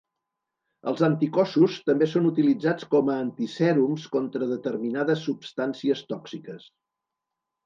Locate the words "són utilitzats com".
2.13-3.11